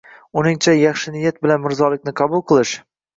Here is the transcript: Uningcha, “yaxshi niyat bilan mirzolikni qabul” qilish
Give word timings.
Uningcha, 0.41 0.73
“yaxshi 0.83 1.13
niyat 1.15 1.37
bilan 1.47 1.61
mirzolikni 1.65 2.15
qabul” 2.23 2.43
qilish 2.53 2.73